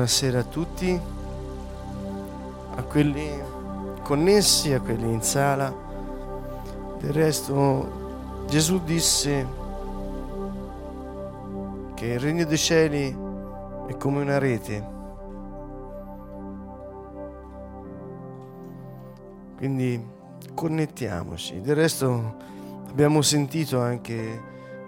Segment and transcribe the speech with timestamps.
[0.00, 0.98] Buonasera a tutti,
[2.74, 3.38] a quelli
[4.02, 5.70] connessi, a quelli in sala.
[6.98, 9.46] Del resto Gesù disse
[11.92, 13.14] che il regno dei cieli
[13.88, 14.88] è come una rete.
[19.58, 20.02] Quindi
[20.54, 21.60] connettiamoci.
[21.60, 22.36] Del resto
[22.88, 24.42] abbiamo sentito anche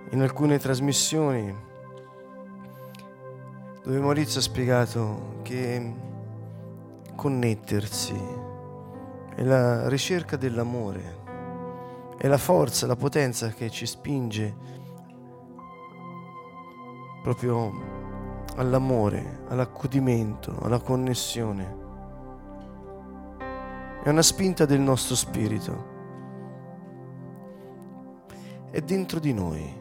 [0.08, 1.70] in alcune trasmissioni
[3.82, 5.94] dove Maurizio ha spiegato che
[7.16, 8.14] connettersi
[9.34, 11.20] è la ricerca dell'amore,
[12.16, 14.54] è la forza, la potenza che ci spinge
[17.22, 17.72] proprio
[18.56, 21.80] all'amore, all'accudimento, alla connessione.
[24.02, 25.90] È una spinta del nostro spirito.
[28.70, 29.80] È dentro di noi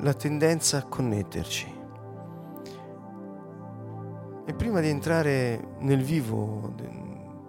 [0.00, 1.75] la tendenza a connetterci.
[4.48, 6.72] E prima di entrare nel vivo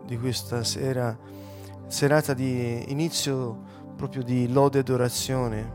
[0.03, 1.16] di questa sera,
[1.86, 3.56] serata di inizio
[3.95, 5.73] proprio di lode e adorazione,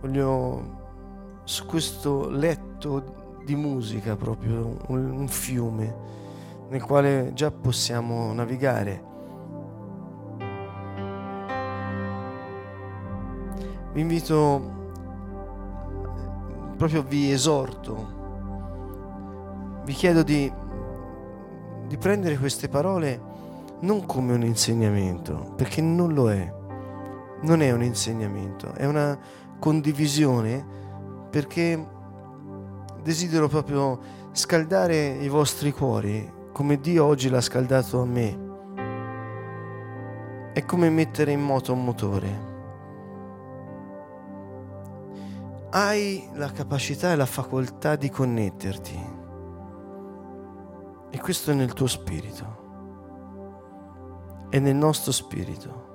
[0.00, 5.94] voglio su questo letto di musica proprio un fiume
[6.70, 9.04] nel quale già possiamo navigare.
[13.92, 14.62] Vi invito,
[16.78, 18.19] proprio vi esorto
[19.90, 20.48] vi chiedo di,
[21.88, 23.20] di prendere queste parole
[23.80, 26.54] non come un insegnamento, perché non lo è.
[27.40, 29.18] Non è un insegnamento, è una
[29.58, 30.64] condivisione
[31.28, 31.88] perché
[33.02, 33.98] desidero proprio
[34.30, 38.38] scaldare i vostri cuori come Dio oggi l'ha scaldato a me.
[40.52, 42.48] È come mettere in moto un motore.
[45.70, 49.09] Hai la capacità e la facoltà di connetterti
[51.10, 52.58] e questo è nel tuo spirito.
[54.48, 55.88] È nel nostro spirito.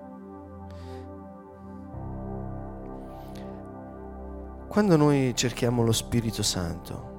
[4.67, 7.13] Quando noi cerchiamo lo Spirito Santo,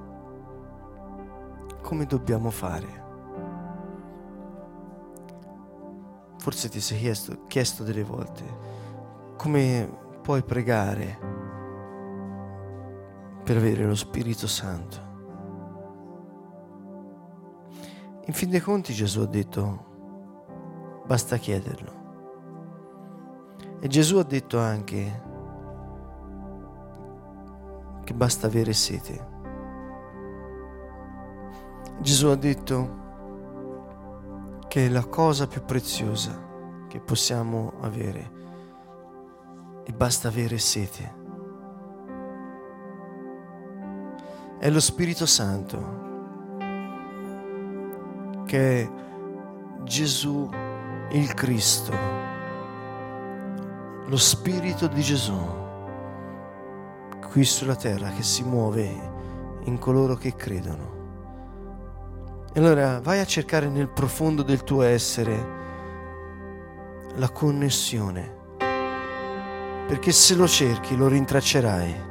[1.81, 3.05] come dobbiamo fare?
[6.37, 8.77] Forse ti sei chiesto, chiesto delle volte
[9.37, 9.89] come
[10.21, 11.17] puoi pregare
[13.43, 15.06] per avere lo Spirito Santo.
[18.27, 19.85] In fin dei conti Gesù ha detto,
[21.05, 21.91] basta chiederlo.
[23.79, 25.23] E Gesù ha detto anche
[28.03, 29.27] che basta avere sete.
[32.01, 33.05] Gesù ha detto
[34.67, 38.31] che la cosa più preziosa che possiamo avere
[39.85, 41.15] e basta avere sete.
[44.59, 46.06] È lo Spirito Santo
[48.47, 48.89] che è
[49.83, 50.49] Gesù
[51.11, 51.91] il Cristo,
[54.07, 55.37] lo Spirito di Gesù
[57.29, 58.89] qui sulla terra che si muove
[59.65, 60.95] in coloro che credono.
[62.53, 65.55] E allora vai a cercare nel profondo del tuo essere
[67.15, 68.35] la connessione,
[69.87, 72.06] perché se lo cerchi lo rintraccerai.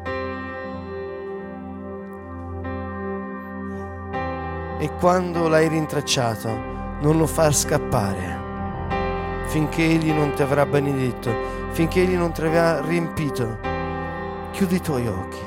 [4.79, 6.49] E quando l'hai rintracciato
[7.01, 8.45] non lo far scappare
[9.47, 11.31] finché egli non ti avrà benedetto,
[11.71, 13.59] finché egli non ti avrà riempito.
[14.51, 15.45] Chiudi i tuoi occhi.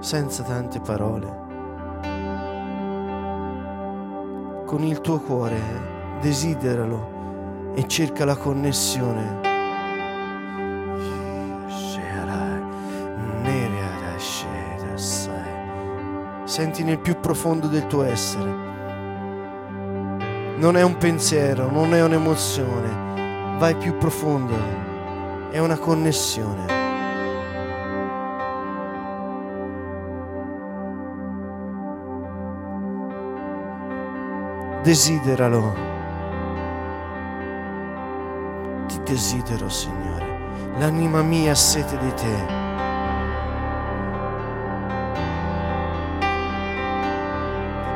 [0.00, 1.46] Senza tante parole.
[4.64, 5.60] Con il tuo cuore
[6.20, 9.47] desideralo e cerca la connessione
[16.58, 18.50] senti nel più profondo del tuo essere.
[20.56, 24.56] Non è un pensiero, non è un'emozione, vai più profondo,
[25.52, 26.66] è una connessione.
[34.82, 35.76] Desideralo.
[38.88, 40.26] Ti desidero, Signore.
[40.78, 42.57] L'anima mia ha sete di te.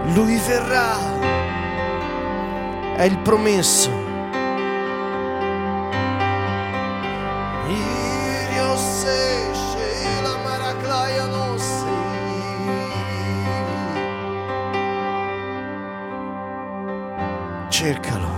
[0.06, 0.96] Lui verrà.
[2.96, 4.00] È il promesso.
[17.68, 18.28] Cercalo,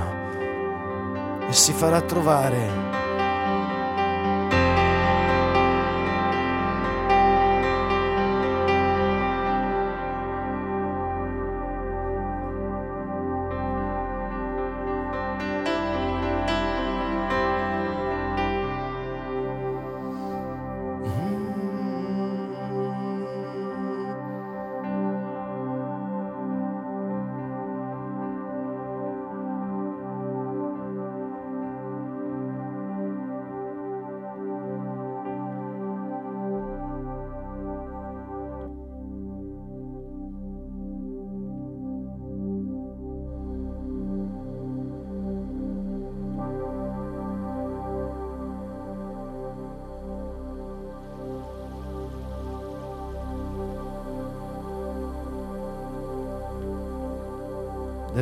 [1.49, 2.94] e si farà trovare.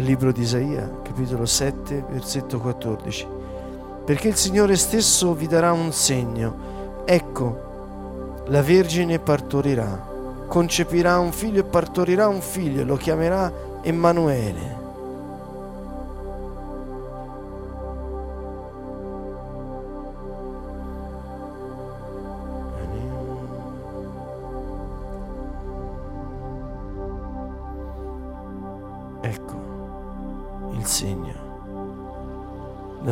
[0.03, 3.27] Dal libro di Isaia, capitolo 7, versetto 14.
[4.05, 7.05] Perché il Signore stesso vi darà un segno.
[7.05, 13.53] Ecco, la Vergine partorirà, concepirà un figlio e partorirà un figlio, lo chiamerà
[13.83, 14.82] Emanuele.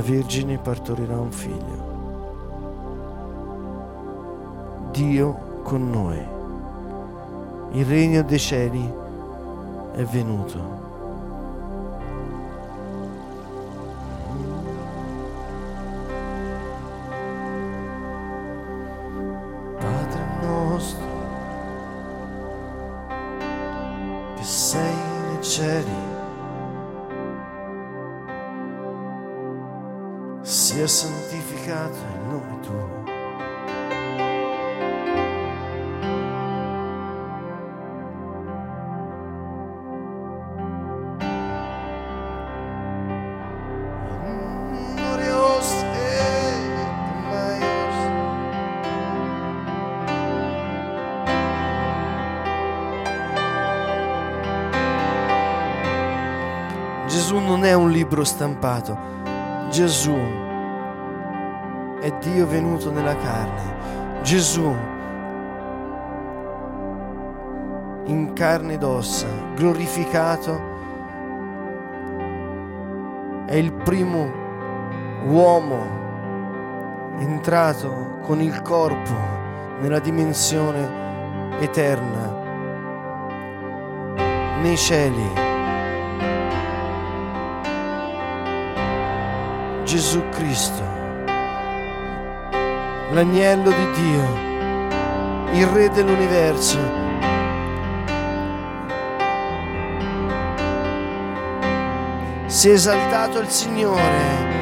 [0.00, 1.88] La Vergine partorirà un figlio.
[4.92, 6.18] Dio con noi.
[7.72, 8.92] Il regno dei cieli
[9.92, 10.89] è venuto.
[58.20, 58.98] Libro stampato.
[59.70, 60.16] Gesù
[62.00, 64.22] è Dio venuto nella carne.
[64.22, 64.74] Gesù
[68.04, 70.68] in carne ed ossa, glorificato,
[73.46, 74.30] è il primo
[75.26, 75.98] uomo
[77.18, 79.14] entrato con il corpo
[79.80, 82.38] nella dimensione eterna,
[84.60, 85.49] nei cieli.
[89.90, 90.84] Gesù Cristo
[93.10, 96.78] l'agnello di Dio, il Re dell'universo.
[102.46, 104.59] Si è esaltato il Signore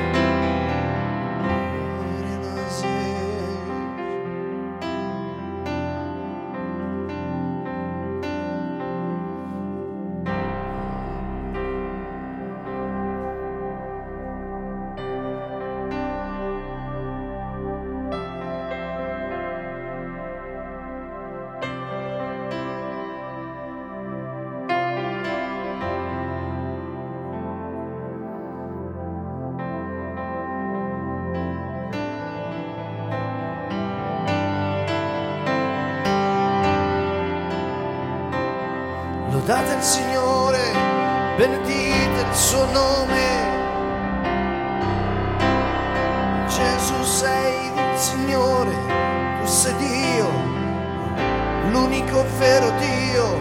[39.48, 40.60] Lodate il Signore,
[41.38, 43.46] benedite il suo nome.
[46.46, 48.76] Gesù sei il Signore,
[49.40, 50.28] tu sei Dio,
[51.70, 53.40] l'unico vero Dio.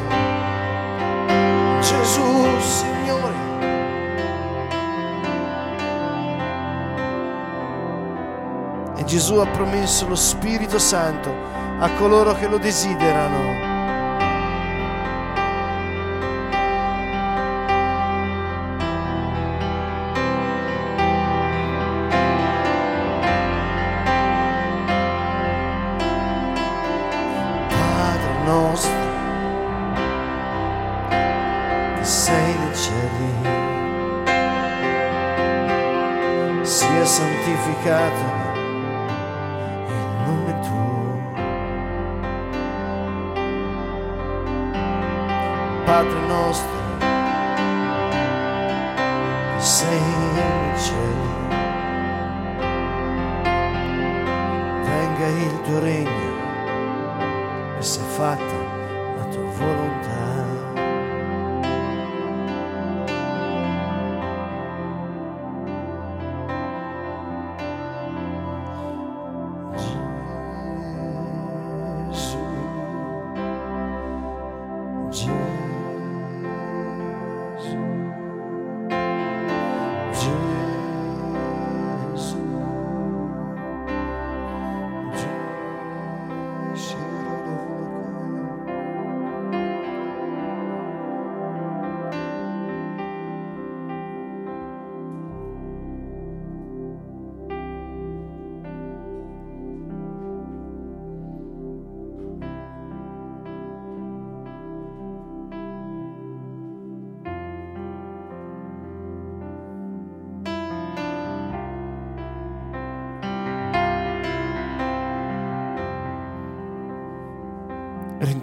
[1.81, 3.35] Gesù Signore.
[8.95, 11.35] E Gesù ha promesso lo Spirito Santo
[11.79, 13.66] a coloro che lo desiderano.
[32.77, 33.31] cieli
[36.61, 38.25] sia santificato
[39.87, 41.15] il nome tuo.
[45.85, 46.77] Padre nostro,
[49.55, 50.01] che sei
[50.33, 51.29] nei cieli,
[54.83, 56.35] venga il tuo regno
[57.79, 58.66] e sia fatta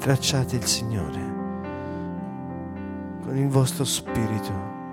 [0.04, 1.32] Rintracciate il Signore
[3.22, 4.83] con il vostro spirito.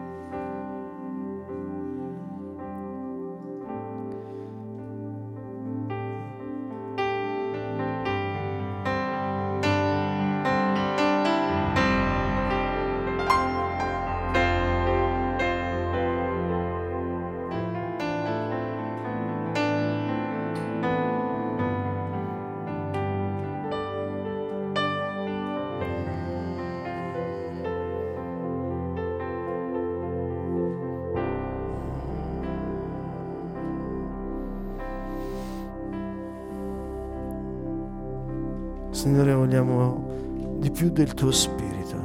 [39.02, 41.98] Signore, vogliamo di più del tuo spirito.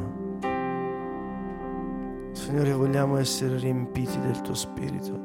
[2.33, 5.21] Signore, vogliamo essere riempiti del tuo spirito.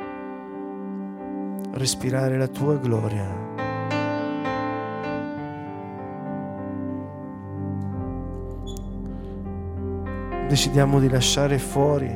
[1.71, 3.25] Respirare la tua gloria.
[10.49, 12.13] Decidiamo di lasciare fuori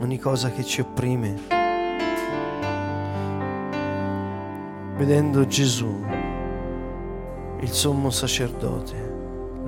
[0.00, 1.36] ogni cosa che ci opprime.
[4.96, 6.17] Vedendo Gesù
[7.60, 8.94] il sommo sacerdote,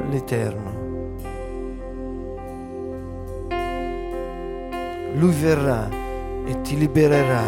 [0.09, 0.79] l'Eterno.
[5.15, 5.89] Lui verrà
[6.47, 7.43] e ti libererà.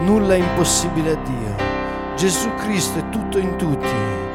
[0.00, 2.16] Nulla è impossibile a Dio.
[2.16, 4.27] Gesù Cristo è tutto in tutti.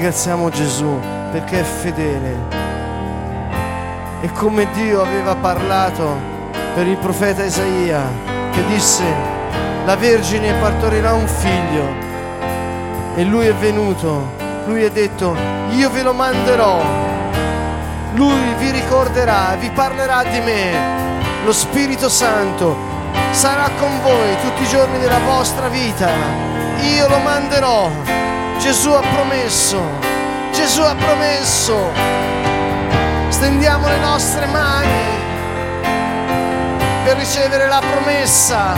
[0.00, 0.98] Ringraziamo Gesù
[1.30, 2.34] perché è fedele.
[4.22, 6.16] E come Dio aveva parlato
[6.74, 8.00] per il profeta Isaia,
[8.50, 9.04] che disse,
[9.84, 11.84] la Vergine partorirà un figlio.
[13.14, 15.36] E lui è venuto, lui ha detto,
[15.72, 16.80] io ve lo manderò.
[18.14, 21.44] Lui vi ricorderà, vi parlerà di me.
[21.44, 22.74] Lo Spirito Santo
[23.32, 26.08] sarà con voi tutti i giorni della vostra vita.
[26.96, 28.29] Io lo manderò.
[28.60, 29.82] Gesù ha promesso.
[30.52, 31.90] Gesù ha promesso.
[33.28, 35.02] Stendiamo le nostre mani
[37.04, 38.74] per ricevere la promessa.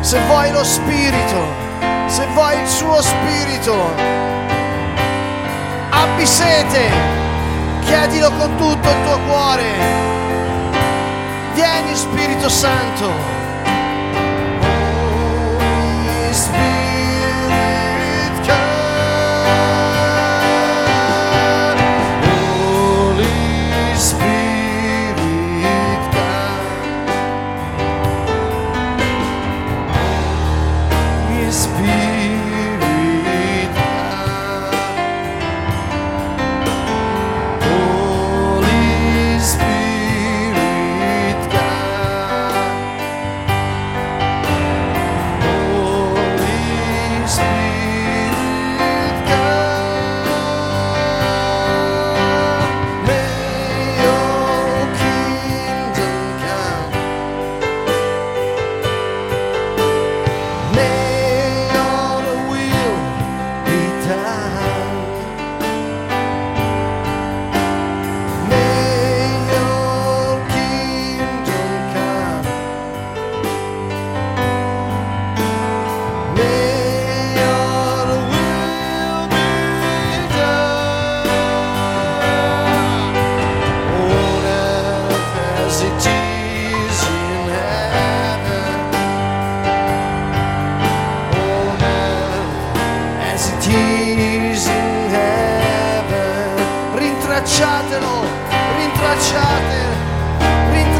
[0.00, 1.46] Se vuoi lo Spirito,
[2.06, 3.94] se vuoi il suo Spirito,
[5.90, 7.26] abbi sete,
[7.88, 9.64] Chiedilo con tutto il tuo cuore.
[11.54, 13.37] Vieni Spirito Santo.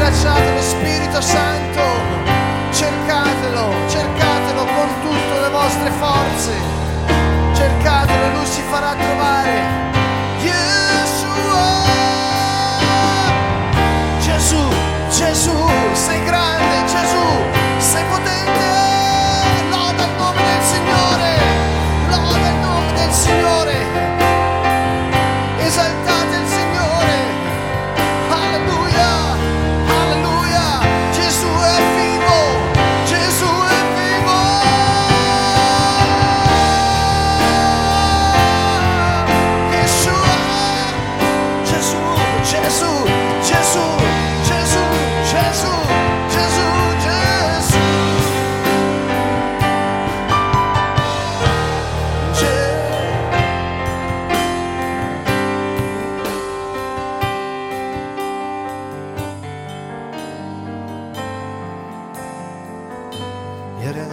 [0.09, 1.58] Rintracciate lo Spirito Santo.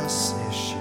[0.07, 0.75] Sesce.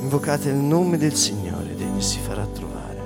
[0.00, 3.00] Invocate il nome del Signore ed egli si farà trovare.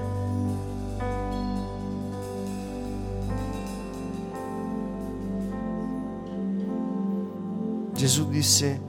[7.93, 8.81] Gesù disse,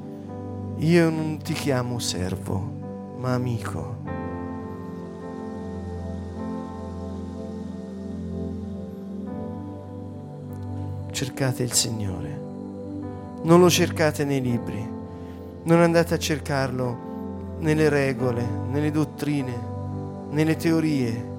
[0.77, 4.04] io non ti chiamo servo, ma amico.
[11.15, 12.43] Cercate il Signore.
[13.43, 14.85] Non lo cercate nei libri,
[15.63, 19.53] non andate a cercarlo nelle regole, nelle dottrine,
[20.31, 21.33] nelle teorie.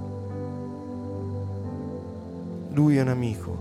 [2.71, 3.59] Lui è un amico.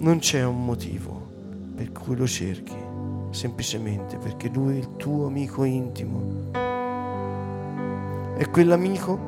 [0.00, 1.28] Non c'è un motivo
[1.74, 2.76] per cui lo cerchi,
[3.30, 6.50] semplicemente perché lui è il tuo amico intimo.
[8.36, 9.18] È quell'amico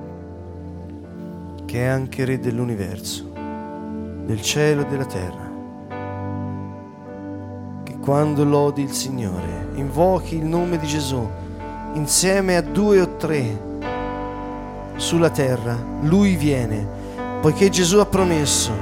[1.64, 3.31] che è anche re dell'universo
[4.24, 5.50] del cielo e della terra.
[7.82, 11.28] Che quando lodi il Signore, invochi il nome di Gesù
[11.94, 13.70] insieme a due o tre
[14.96, 16.86] sulla terra, Lui viene,
[17.40, 18.72] poiché Gesù ha promesso.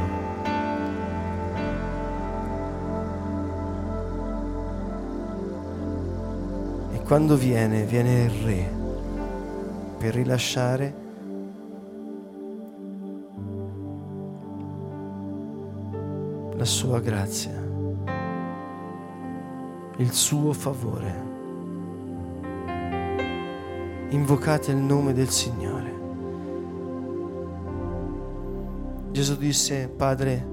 [6.93, 8.79] E quando viene, viene il Re
[9.99, 11.09] per rilasciare
[16.61, 17.59] la sua grazia,
[19.97, 21.29] il suo favore.
[24.11, 25.99] Invocate il nome del Signore.
[29.11, 30.47] Gesù disse, Padre,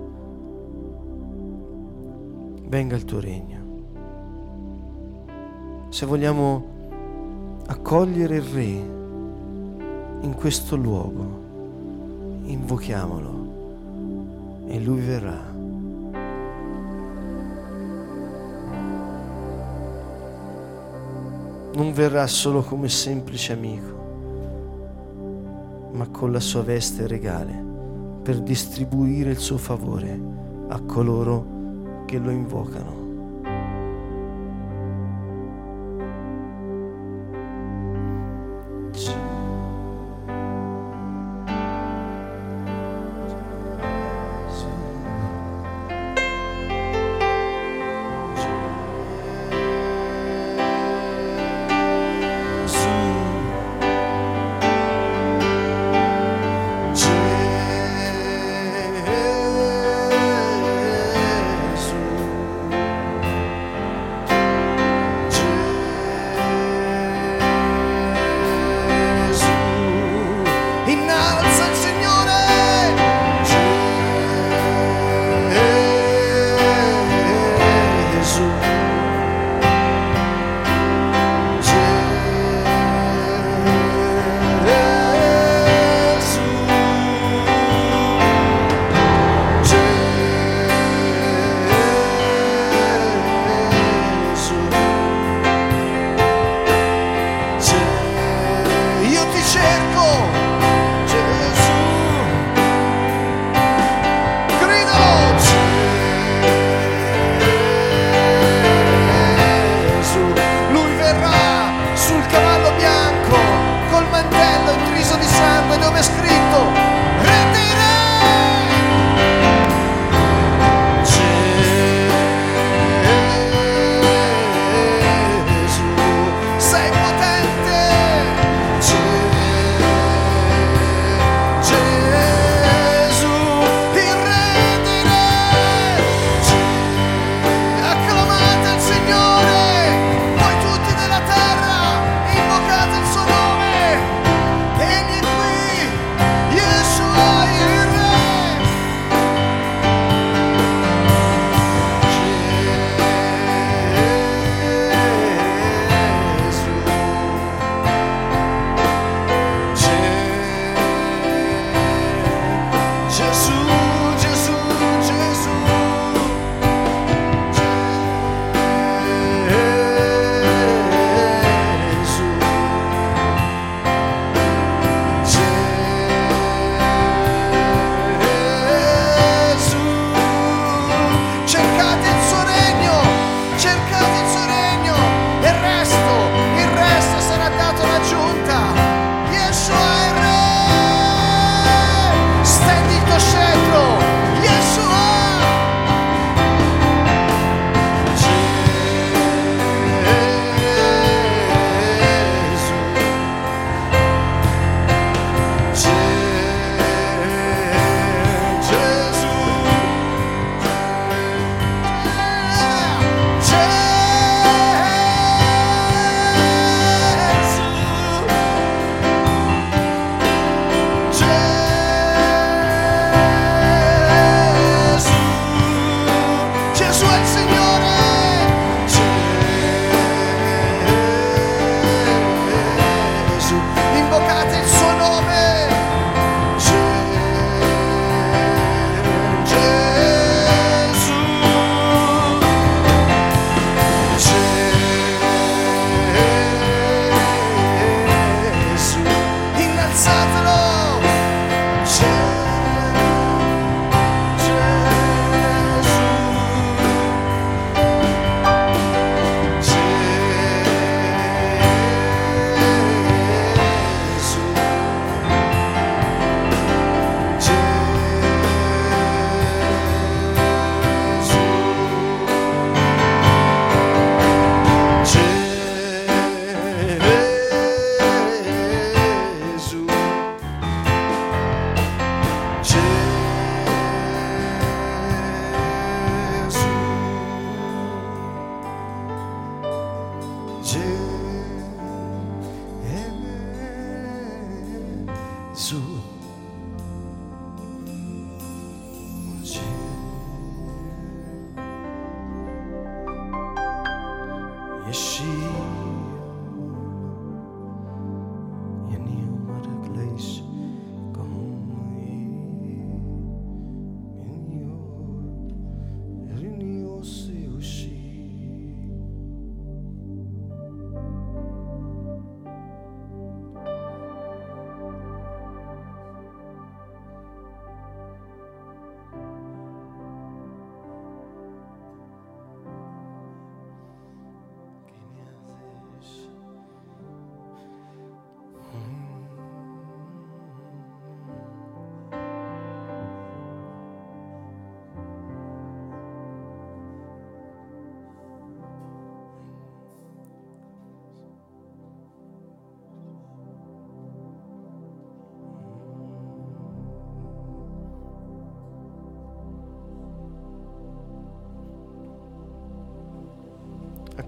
[2.68, 3.66] venga il tuo regno.
[5.90, 6.68] Se vogliamo
[7.68, 8.64] accogliere il Re
[10.22, 11.44] in questo luogo,
[12.44, 13.46] invochiamolo
[14.68, 15.57] e Lui verrà.
[21.78, 23.96] Non verrà solo come semplice amico,
[25.94, 27.54] ma con la sua veste regale
[28.24, 30.20] per distribuire il suo favore
[30.70, 32.97] a coloro che lo invocano.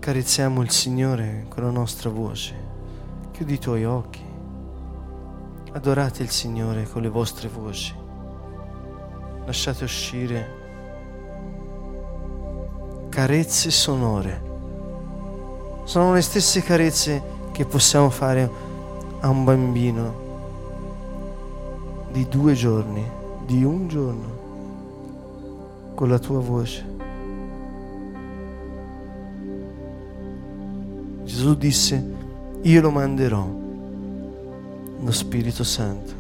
[0.10, 2.56] Accarezziamo il Signore con la nostra voce.
[3.30, 4.24] Chiudi i tuoi occhi.
[5.74, 7.94] Adorate il Signore con le vostre voci.
[9.46, 10.48] Lasciate uscire
[13.10, 14.42] carezze sonore.
[15.84, 18.50] Sono le stesse carezze che possiamo fare
[19.20, 20.14] a un bambino
[22.12, 23.08] di due giorni,
[23.46, 24.38] di un giorno,
[25.94, 26.89] con la tua voce.
[31.40, 32.04] Gesù disse,
[32.64, 33.48] io lo manderò,
[35.00, 36.19] lo Spirito Santo.